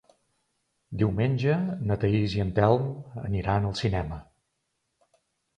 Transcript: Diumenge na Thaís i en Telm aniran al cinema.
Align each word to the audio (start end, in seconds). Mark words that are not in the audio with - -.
Diumenge 1.01 1.57
na 1.91 1.99
Thaís 2.05 2.35
i 2.39 2.43
en 2.45 2.53
Telm 2.61 2.87
aniran 3.29 3.69
al 3.71 3.79
cinema. 3.83 4.19